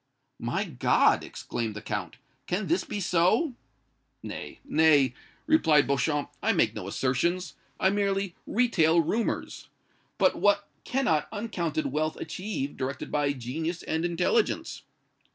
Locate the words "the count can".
1.75-2.65